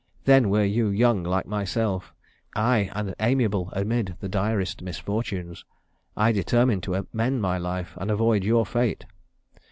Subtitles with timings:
[0.25, 2.11] Then were you young like myself;
[2.55, 5.63] ay, and amiable amid the direst misfortunes.
[6.17, 9.05] I determined to amend my life, and avoid your fate.'